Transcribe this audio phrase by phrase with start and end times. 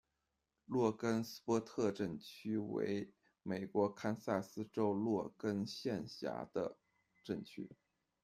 [0.65, 3.13] 洛根斯波特镇区为
[3.43, 6.75] 美国堪萨斯州洛根县辖下的
[7.23, 7.69] 镇区。